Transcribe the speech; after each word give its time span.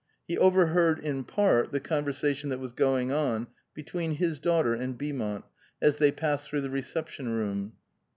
He 0.27 0.35
overheard 0.35 0.97
in 0.97 1.23
part 1.25 1.71
the 1.71 1.79
conversation 1.79 2.49
that 2.49 2.57
was 2.59 2.73
going 2.73 3.11
on 3.11 3.45
between 3.75 4.13
his 4.15 4.39
daughter 4.39 4.73
and 4.73 4.97
Beaumont, 4.97 5.45
as 5.79 5.99
they 5.99 6.11
passed 6.11 6.49
through 6.49 6.61
the 6.61 6.71
reception 6.71 7.29
room. 7.29 7.73